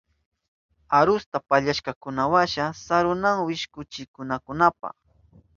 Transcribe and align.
Arusta 0.99 1.37
pallashkankunawasha 1.49 2.65
sarunahun 2.85 3.45
wishkuchinankunapa. 3.47 4.89